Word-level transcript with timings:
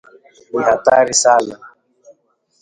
ni 0.53 0.63
hatari 0.67 1.13
sana 1.23 1.55